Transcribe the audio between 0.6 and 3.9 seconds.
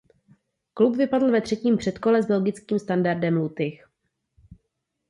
Klub vypadl ve třetím předkole s belgickým Standardem Lutych.